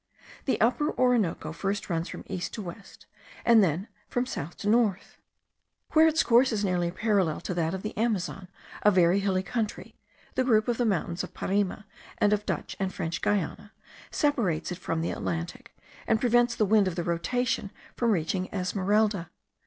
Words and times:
The 0.45 0.59
Upper 0.59 0.91
Orinoco 0.97 1.51
first 1.53 1.87
runs 1.87 2.09
from 2.09 2.23
east 2.27 2.55
to 2.55 2.61
west, 2.63 3.05
and 3.45 3.63
then 3.63 3.87
from 4.07 4.23
north 4.33 4.57
to 4.57 4.71
south. 4.73 5.17
Where 5.93 6.07
its 6.07 6.23
course 6.23 6.51
is 6.51 6.65
nearly 6.65 6.89
parallel 6.89 7.39
to 7.41 7.53
that 7.53 7.75
of 7.75 7.83
the 7.83 7.95
Amazon, 7.95 8.47
a 8.81 8.89
very 8.89 9.19
hilly 9.19 9.43
country 9.43 9.93
(the 10.33 10.43
group 10.43 10.67
of 10.67 10.79
the 10.79 10.85
mountains 10.87 11.23
of 11.23 11.35
Parima 11.35 11.85
and 12.17 12.33
of 12.33 12.47
Dutch 12.47 12.75
and 12.79 12.91
French 12.91 13.21
Guiana) 13.21 13.73
separates 14.09 14.71
it 14.71 14.79
from 14.79 15.01
the 15.01 15.11
Atlantic, 15.11 15.77
and 16.07 16.19
prevents 16.19 16.55
the 16.55 16.65
wind 16.65 16.87
of 16.87 16.97
rotation 17.05 17.69
from 17.95 18.09
reaching 18.09 18.49
Esmeralda. 18.51 19.29